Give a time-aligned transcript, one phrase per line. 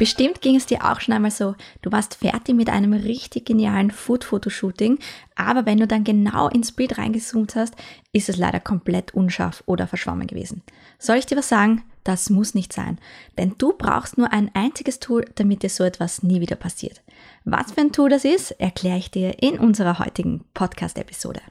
[0.00, 3.90] Bestimmt ging es dir auch schon einmal so, du warst fertig mit einem richtig genialen
[3.90, 4.98] Food-Fotoshooting,
[5.34, 7.74] aber wenn du dann genau ins Bild reingezoomt hast,
[8.14, 10.62] ist es leider komplett unscharf oder verschwommen gewesen.
[10.98, 11.82] Soll ich dir was sagen?
[12.02, 12.98] Das muss nicht sein,
[13.36, 17.02] denn du brauchst nur ein einziges Tool, damit dir so etwas nie wieder passiert.
[17.44, 21.42] Was für ein Tool das ist, erkläre ich dir in unserer heutigen Podcast-Episode.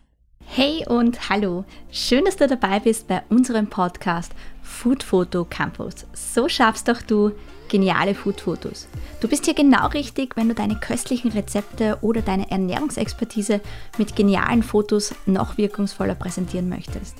[0.51, 4.31] Hey und hallo, schön, dass du dabei bist bei unserem Podcast
[4.63, 6.07] Food Photo Campus.
[6.13, 7.33] So schaffst doch du
[7.69, 8.87] geniale Food-Fotos.
[9.21, 13.61] Du bist hier genau richtig, wenn du deine köstlichen Rezepte oder deine Ernährungsexpertise
[13.99, 17.17] mit genialen Fotos noch wirkungsvoller präsentieren möchtest.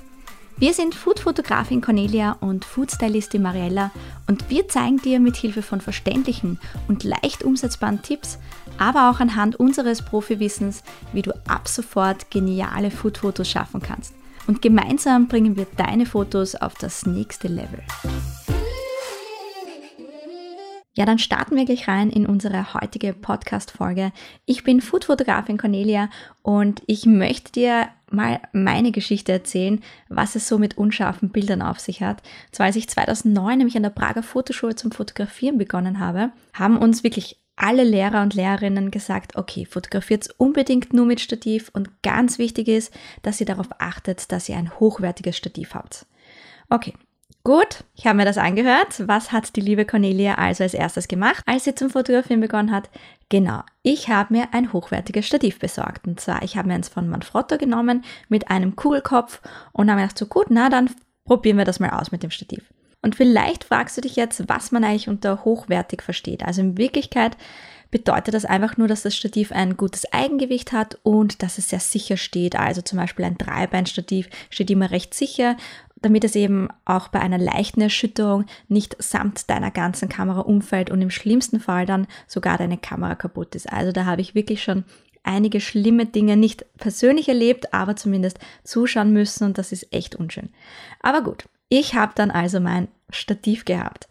[0.60, 3.92] Wir sind Food-Fotografin Cornelia und Food-Stylistin Mariella
[4.26, 8.38] und wir zeigen dir mit Hilfe von verständlichen und leicht umsetzbaren Tipps,
[8.80, 14.14] aber auch anhand unseres Profiwissens, wie du ab sofort geniale Food-Fotos schaffen kannst.
[14.46, 17.80] Und gemeinsam bringen wir deine Fotos auf das nächste Level.
[20.96, 24.12] Ja, dann starten wir gleich rein in unsere heutige Podcast-Folge.
[24.44, 26.10] Ich bin Food-Fotografin Cornelia
[26.42, 31.78] und ich möchte dir mal meine Geschichte erzählen, was es so mit unscharfen Bildern auf
[31.78, 32.22] sich hat.
[32.50, 37.04] Zwar als ich 2009 nämlich an der Prager Fotoschule zum Fotografieren begonnen habe, haben uns
[37.04, 42.68] wirklich alle Lehrer und Lehrerinnen gesagt, okay, fotografiert unbedingt nur mit Stativ und ganz wichtig
[42.68, 46.06] ist, dass ihr darauf achtet, dass ihr ein hochwertiges Stativ habt.
[46.68, 46.94] Okay,
[47.42, 49.08] Gut, ich habe mir das angehört.
[49.08, 52.90] Was hat die liebe Cornelia also als erstes gemacht, als sie zum Fotografieren begonnen hat?
[53.30, 56.06] Genau, ich habe mir ein hochwertiges Stativ besorgt.
[56.06, 59.40] Und zwar, ich habe mir eins von Manfrotto genommen mit einem Kugelkopf
[59.72, 60.90] und habe mir gedacht, so gut, na dann
[61.24, 62.62] probieren wir das mal aus mit dem Stativ.
[63.02, 66.44] Und vielleicht fragst du dich jetzt, was man eigentlich unter hochwertig versteht.
[66.44, 67.36] Also in Wirklichkeit
[67.90, 71.80] bedeutet das einfach nur, dass das Stativ ein gutes Eigengewicht hat und dass es sehr
[71.80, 72.56] sicher steht.
[72.56, 75.56] Also zum Beispiel ein Dreibeinstativ steht immer recht sicher
[76.02, 81.02] damit es eben auch bei einer leichten Erschütterung nicht samt deiner ganzen Kamera umfällt und
[81.02, 83.70] im schlimmsten Fall dann sogar deine Kamera kaputt ist.
[83.70, 84.84] Also da habe ich wirklich schon
[85.22, 90.50] einige schlimme Dinge nicht persönlich erlebt, aber zumindest zuschauen müssen und das ist echt unschön.
[91.00, 94.08] Aber gut, ich habe dann also mein Stativ gehabt.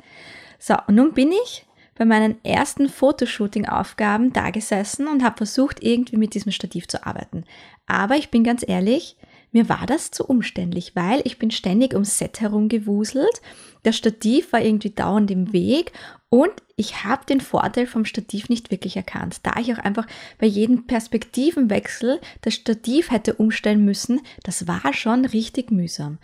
[0.58, 1.66] So, und nun bin ich
[1.96, 7.44] bei meinen ersten Fotoshooting-Aufgaben da gesessen und habe versucht, irgendwie mit diesem Stativ zu arbeiten.
[7.86, 9.18] Aber ich bin ganz ehrlich,
[9.52, 13.42] mir war das zu umständlich, weil ich bin ständig ums Set herumgewuselt.
[13.84, 15.92] Das Stativ war irgendwie dauernd im Weg
[16.30, 20.06] und ich habe den Vorteil vom Stativ nicht wirklich erkannt, da ich auch einfach
[20.38, 24.22] bei jedem Perspektivenwechsel das Stativ hätte umstellen müssen.
[24.44, 26.20] Das war schon richtig mühsam.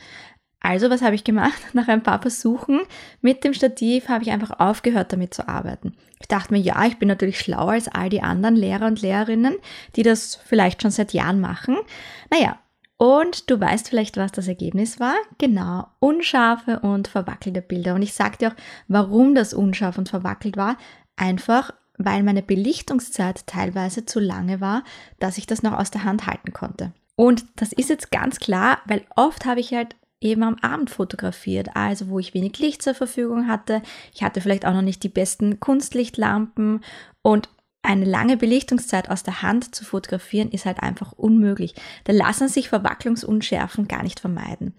[0.65, 1.61] Also, was habe ich gemacht?
[1.73, 2.81] Nach ein paar Versuchen
[3.21, 5.95] mit dem Stativ habe ich einfach aufgehört, damit zu arbeiten.
[6.19, 9.57] Ich dachte mir, ja, ich bin natürlich schlauer als all die anderen Lehrer und Lehrerinnen,
[9.95, 11.77] die das vielleicht schon seit Jahren machen.
[12.31, 12.57] Naja,
[12.97, 15.13] und du weißt vielleicht, was das Ergebnis war?
[15.37, 17.93] Genau, unscharfe und verwackelte Bilder.
[17.93, 18.55] Und ich dir auch,
[18.87, 20.77] warum das unscharf und verwackelt war.
[21.15, 24.83] Einfach, weil meine Belichtungszeit teilweise zu lange war,
[25.19, 26.91] dass ich das noch aus der Hand halten konnte.
[27.15, 31.69] Und das ist jetzt ganz klar, weil oft habe ich halt eben am Abend fotografiert,
[31.75, 33.81] also wo ich wenig Licht zur Verfügung hatte.
[34.13, 36.83] Ich hatte vielleicht auch noch nicht die besten Kunstlichtlampen
[37.21, 37.49] und
[37.81, 41.75] eine lange Belichtungszeit aus der Hand zu fotografieren ist halt einfach unmöglich.
[42.05, 44.73] Da lassen sich Verwacklungsunschärfen gar nicht vermeiden.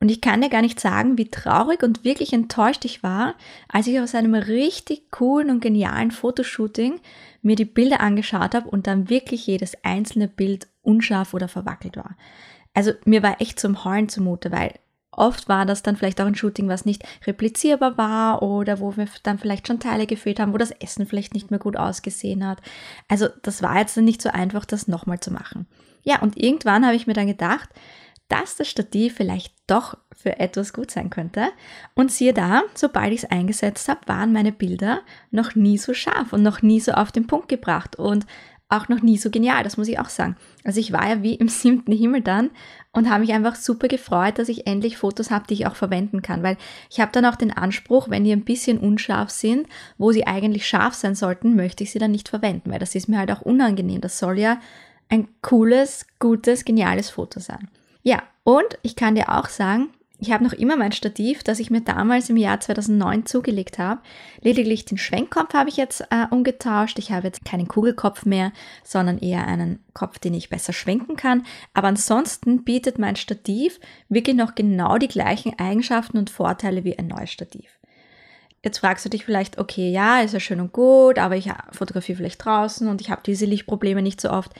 [0.00, 3.34] Und ich kann dir gar nicht sagen, wie traurig und wirklich enttäuscht ich war,
[3.68, 7.00] als ich aus einem richtig coolen und genialen Fotoshooting
[7.42, 12.16] mir die Bilder angeschaut habe und dann wirklich jedes einzelne Bild unscharf oder verwackelt war.
[12.78, 14.74] Also mir war echt zum Heulen zumute, weil
[15.10, 19.08] Oft war das dann vielleicht auch ein Shooting, was nicht replizierbar war oder wo wir
[19.24, 22.60] dann vielleicht schon Teile gefehlt haben, wo das Essen vielleicht nicht mehr gut ausgesehen hat.
[23.08, 25.66] Also das war jetzt nicht so einfach, das nochmal zu machen.
[26.04, 27.68] Ja, und irgendwann habe ich mir dann gedacht,
[28.28, 31.48] dass das Stativ vielleicht doch für etwas gut sein könnte.
[31.96, 35.00] Und siehe da, sobald ich es eingesetzt habe, waren meine Bilder
[35.32, 37.96] noch nie so scharf und noch nie so auf den Punkt gebracht.
[37.96, 38.24] Und
[38.68, 40.36] auch noch nie so genial, das muss ich auch sagen.
[40.62, 42.50] Also ich war ja wie im siebten Himmel dann
[42.92, 46.22] und habe mich einfach super gefreut, dass ich endlich Fotos habe, die ich auch verwenden
[46.22, 46.56] kann, weil
[46.90, 49.66] ich habe dann auch den Anspruch, wenn die ein bisschen unscharf sind,
[49.96, 53.08] wo sie eigentlich scharf sein sollten, möchte ich sie dann nicht verwenden, weil das ist
[53.08, 54.00] mir halt auch unangenehm.
[54.00, 54.60] Das soll ja
[55.08, 57.68] ein cooles, gutes, geniales Foto sein.
[58.02, 59.88] Ja, und ich kann dir auch sagen,
[60.20, 64.00] ich habe noch immer mein Stativ, das ich mir damals im Jahr 2009 zugelegt habe.
[64.40, 66.98] Lediglich den Schwenkkopf habe ich jetzt äh, umgetauscht.
[66.98, 71.46] Ich habe jetzt keinen Kugelkopf mehr, sondern eher einen Kopf, den ich besser schwenken kann.
[71.72, 73.78] Aber ansonsten bietet mein Stativ
[74.08, 77.78] wirklich noch genau die gleichen Eigenschaften und Vorteile wie ein neues Stativ.
[78.64, 82.16] Jetzt fragst du dich vielleicht, okay, ja, ist ja schön und gut, aber ich fotografiere
[82.16, 84.52] vielleicht draußen und ich habe diese Lichtprobleme nicht so oft.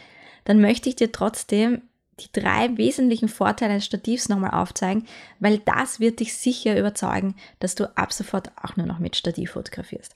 [0.45, 1.83] Dann möchte ich dir trotzdem
[2.21, 5.07] die drei wesentlichen Vorteile eines Stativs nochmal aufzeigen,
[5.41, 9.53] weil das wird dich sicher überzeugen, dass du ab sofort auch nur noch mit Stativ
[9.53, 10.15] fotografierst.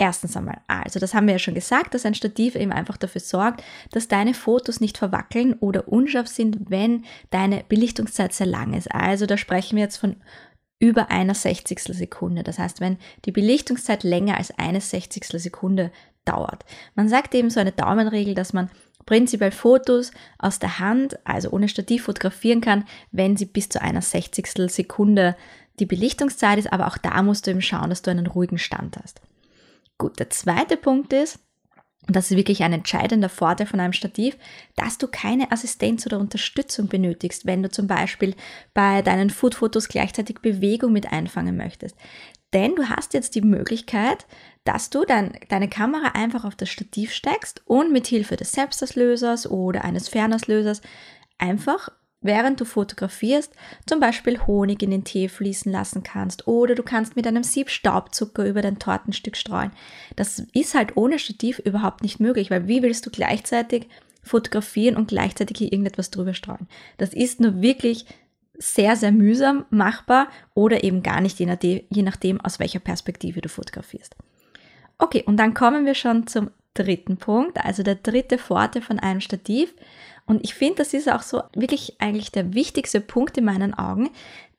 [0.00, 3.20] Erstens einmal, also das haben wir ja schon gesagt, dass ein Stativ eben einfach dafür
[3.20, 8.94] sorgt, dass deine Fotos nicht verwackeln oder unscharf sind, wenn deine Belichtungszeit sehr lang ist.
[8.94, 10.16] Also da sprechen wir jetzt von
[10.78, 12.44] über einer Sechzigstel Sekunde.
[12.44, 15.90] Das heißt, wenn die Belichtungszeit länger als eine Sechzigstel Sekunde
[16.24, 16.64] dauert.
[16.94, 18.70] Man sagt eben so eine Daumenregel, dass man
[19.08, 24.02] prinzipiell Fotos aus der Hand, also ohne Stativ fotografieren kann, wenn sie bis zu einer
[24.02, 25.34] Sechzigstel Sekunde
[25.78, 28.98] die Belichtungszeit ist, aber auch da musst du eben schauen, dass du einen ruhigen Stand
[29.02, 29.22] hast.
[29.96, 31.38] Gut, der zweite Punkt ist,
[32.06, 34.36] und das ist wirklich ein entscheidender Vorteil von einem Stativ,
[34.76, 38.34] dass du keine Assistenz oder Unterstützung benötigst, wenn du zum Beispiel
[38.74, 41.96] bei deinen Foodfotos gleichzeitig Bewegung mit einfangen möchtest.
[42.52, 44.26] Denn du hast jetzt die Möglichkeit,
[44.64, 49.50] dass du dein, deine Kamera einfach auf das Stativ steckst und mit Hilfe des Selbstauslösers
[49.50, 50.80] oder eines Fernauslösers
[51.38, 51.90] einfach
[52.20, 53.52] während du fotografierst,
[53.86, 57.70] zum Beispiel Honig in den Tee fließen lassen kannst oder du kannst mit einem Sieb
[57.70, 59.70] Staubzucker über dein Tortenstück streuen.
[60.16, 63.88] Das ist halt ohne Stativ überhaupt nicht möglich, weil wie willst du gleichzeitig
[64.22, 66.66] fotografieren und gleichzeitig hier irgendetwas drüber streuen?
[66.96, 68.04] Das ist nur wirklich
[68.58, 73.40] sehr, sehr mühsam machbar oder eben gar nicht, je nachdem, je nachdem aus welcher Perspektive
[73.40, 74.16] du fotografierst.
[74.98, 79.20] Okay, und dann kommen wir schon zum dritten Punkt, also der dritte Vorteil von einem
[79.20, 79.74] Stativ.
[80.26, 84.10] Und ich finde, das ist auch so wirklich eigentlich der wichtigste Punkt in meinen Augen,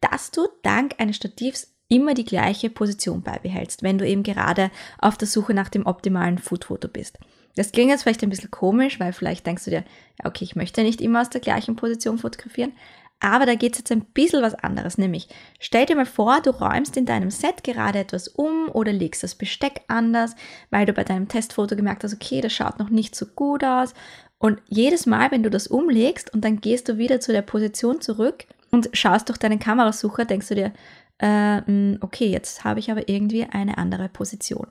[0.01, 5.17] dass du dank eines Stativs immer die gleiche Position beibehältst, wenn du eben gerade auf
[5.17, 7.17] der Suche nach dem optimalen Foodfoto bist.
[7.55, 9.83] Das klingt jetzt vielleicht ein bisschen komisch, weil vielleicht denkst du dir,
[10.23, 12.73] okay, ich möchte nicht immer aus der gleichen Position fotografieren,
[13.19, 15.27] aber da geht es jetzt ein bisschen was anderes, nämlich
[15.59, 19.35] stell dir mal vor, du räumst in deinem Set gerade etwas um oder legst das
[19.35, 20.35] Besteck anders,
[20.69, 23.93] weil du bei deinem Testfoto gemerkt hast, okay, das schaut noch nicht so gut aus.
[24.37, 27.99] Und jedes Mal, wenn du das umlegst und dann gehst du wieder zu der Position
[27.99, 30.73] zurück und schaust durch deinen Kamerasucher, denkst du dir,
[31.19, 34.67] äh, okay, jetzt habe ich aber irgendwie eine andere Position.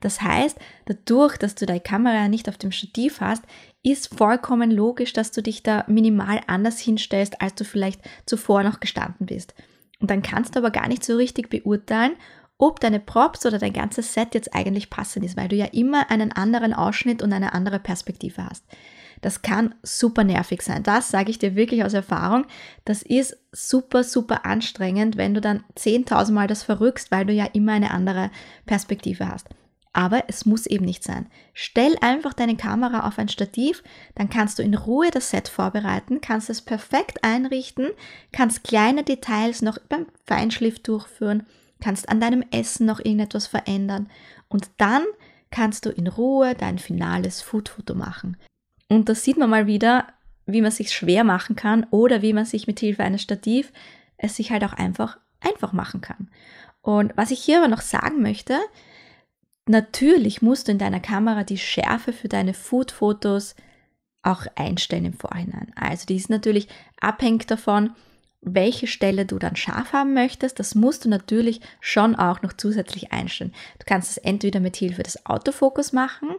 [0.00, 3.44] Das heißt, dadurch, dass du deine Kamera nicht auf dem Stativ hast,
[3.82, 8.80] ist vollkommen logisch, dass du dich da minimal anders hinstellst, als du vielleicht zuvor noch
[8.80, 9.54] gestanden bist.
[10.00, 12.12] Und dann kannst du aber gar nicht so richtig beurteilen,
[12.60, 16.10] ob deine Props oder dein ganzes Set jetzt eigentlich passend ist, weil du ja immer
[16.10, 18.64] einen anderen Ausschnitt und eine andere Perspektive hast.
[19.22, 20.82] Das kann super nervig sein.
[20.82, 22.46] Das sage ich dir wirklich aus Erfahrung.
[22.84, 27.46] Das ist super, super anstrengend, wenn du dann 10.000 Mal das verrückst, weil du ja
[27.52, 28.30] immer eine andere
[28.66, 29.48] Perspektive hast.
[29.92, 31.26] Aber es muss eben nicht sein.
[31.52, 33.82] Stell einfach deine Kamera auf ein Stativ,
[34.14, 37.88] dann kannst du in Ruhe das Set vorbereiten, kannst es perfekt einrichten,
[38.32, 41.44] kannst kleine Details noch beim Feinschliff durchführen,
[41.80, 44.08] kannst an deinem Essen noch irgendetwas verändern
[44.48, 45.04] und dann
[45.50, 48.36] kannst du in Ruhe dein finales Foodfoto machen.
[48.88, 50.06] Und da sieht man mal wieder,
[50.46, 53.72] wie man sich schwer machen kann oder wie man sich mit Hilfe eines Stativ
[54.22, 56.28] es sich halt auch einfach einfach machen kann.
[56.82, 58.58] Und was ich hier aber noch sagen möchte,
[59.66, 63.54] natürlich musst du in deiner Kamera die Schärfe für deine Food-Fotos
[64.22, 65.72] auch einstellen im Vorhinein.
[65.76, 66.68] Also die ist natürlich
[67.00, 67.94] abhängig davon,
[68.42, 73.12] welche Stelle du dann scharf haben möchtest, das musst du natürlich schon auch noch zusätzlich
[73.12, 73.52] einstellen.
[73.78, 76.30] Du kannst es entweder mit Hilfe des Autofokus machen,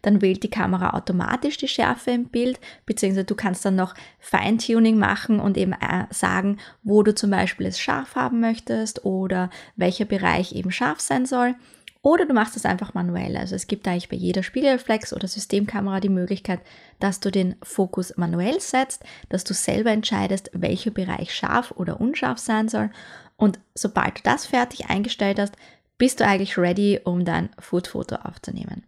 [0.00, 4.98] dann wählt die Kamera automatisch die Schärfe im Bild, beziehungsweise du kannst dann noch Feintuning
[4.98, 10.06] machen und eben äh, sagen, wo du zum Beispiel es scharf haben möchtest oder welcher
[10.06, 11.54] Bereich eben scharf sein soll.
[12.02, 13.36] Oder du machst es einfach manuell.
[13.36, 16.60] Also es gibt eigentlich bei jeder Spiegelreflex oder Systemkamera die Möglichkeit,
[16.98, 22.38] dass du den Fokus manuell setzt, dass du selber entscheidest, welcher Bereich scharf oder unscharf
[22.38, 22.90] sein soll.
[23.36, 25.56] Und sobald du das fertig eingestellt hast,
[25.98, 28.84] bist du eigentlich ready, um dein Foodfoto aufzunehmen.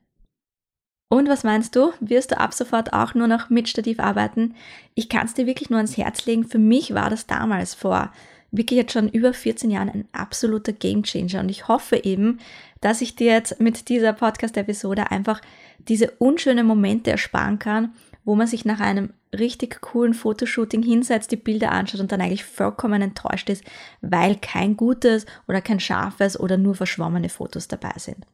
[1.11, 1.92] Und was meinst du?
[2.00, 4.54] Wirst du ab sofort auch nur noch mit Stativ arbeiten?
[4.95, 6.45] Ich kann es dir wirklich nur ans Herz legen.
[6.45, 8.11] Für mich war das damals vor
[8.52, 11.40] wirklich jetzt schon über 14 Jahren ein absoluter Gamechanger.
[11.40, 12.38] Und ich hoffe eben,
[12.80, 15.40] dass ich dir jetzt mit dieser Podcast-Episode einfach
[15.88, 17.94] diese unschönen Momente ersparen kann,
[18.25, 22.44] wo man sich nach einem richtig coolen Fotoshooting hinsetzt, die Bilder anschaut und dann eigentlich
[22.44, 23.64] vollkommen enttäuscht ist,
[24.02, 28.26] weil kein gutes oder kein scharfes oder nur verschwommene Fotos dabei sind.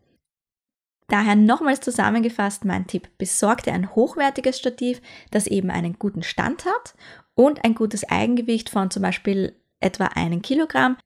[1.06, 6.66] Daher nochmals zusammengefasst mein Tipp, besorg dir ein hochwertiges Stativ, das eben einen guten Stand
[6.66, 6.94] hat
[7.34, 10.97] und ein gutes Eigengewicht von zum Beispiel etwa einen Kilogramm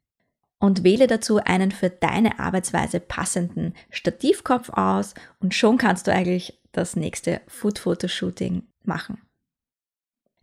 [0.59, 6.61] und wähle dazu einen für deine Arbeitsweise passenden Stativkopf aus und schon kannst du eigentlich
[6.73, 9.21] das nächste Food-Fotoshooting machen.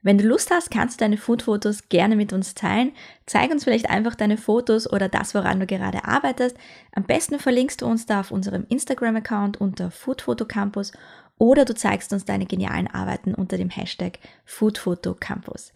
[0.01, 2.93] Wenn du Lust hast, kannst du deine Food-Fotos gerne mit uns teilen.
[3.25, 6.55] Zeig uns vielleicht einfach deine Fotos oder das, woran du gerade arbeitest.
[6.93, 10.93] Am besten verlinkst du uns da auf unserem Instagram-Account unter Foodfotocampus
[11.37, 15.73] oder du zeigst uns deine genialen Arbeiten unter dem Hashtag Foodfotocampus.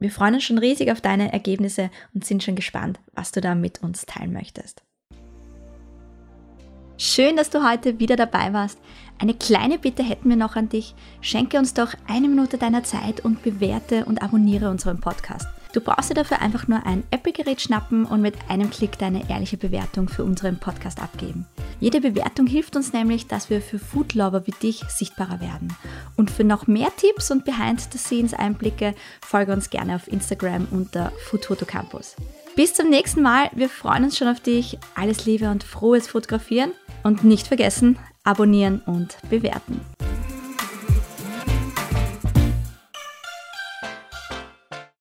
[0.00, 3.56] Wir freuen uns schon riesig auf deine Ergebnisse und sind schon gespannt, was du da
[3.56, 4.82] mit uns teilen möchtest.
[6.96, 8.78] Schön, dass du heute wieder dabei warst.
[9.18, 10.94] Eine kleine Bitte hätten wir noch an dich.
[11.20, 15.46] Schenke uns doch eine Minute deiner Zeit und bewerte und abonniere unseren Podcast.
[15.72, 19.58] Du brauchst dir dafür einfach nur ein Apple-Gerät schnappen und mit einem Klick deine ehrliche
[19.58, 21.46] Bewertung für unseren Podcast abgeben.
[21.80, 25.72] Jede Bewertung hilft uns nämlich, dass wir für Foodlover wie dich sichtbarer werden.
[26.16, 32.16] Und für noch mehr Tipps und Behind-the-Scenes-Einblicke folge uns gerne auf Instagram unter Food Campus.
[32.56, 33.50] Bis zum nächsten Mal.
[33.54, 34.78] Wir freuen uns schon auf dich.
[34.96, 36.72] Alles Liebe und frohes Fotografieren.
[37.04, 39.80] Und nicht vergessen, abonnieren und bewerten.